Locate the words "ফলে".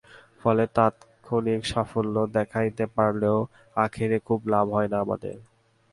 0.41-0.63